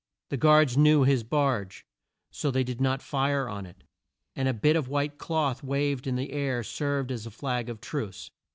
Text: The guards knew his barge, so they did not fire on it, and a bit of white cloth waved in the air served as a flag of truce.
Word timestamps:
The 0.29 0.37
guards 0.37 0.77
knew 0.77 1.03
his 1.03 1.23
barge, 1.23 1.85
so 2.31 2.49
they 2.49 2.63
did 2.63 2.81
not 2.81 3.03
fire 3.03 3.47
on 3.47 3.67
it, 3.67 3.83
and 4.35 4.47
a 4.47 4.51
bit 4.51 4.75
of 4.75 4.87
white 4.87 5.19
cloth 5.19 5.61
waved 5.63 6.07
in 6.07 6.15
the 6.15 6.31
air 6.31 6.63
served 6.63 7.11
as 7.11 7.27
a 7.27 7.29
flag 7.29 7.69
of 7.69 7.79
truce. 7.81 8.31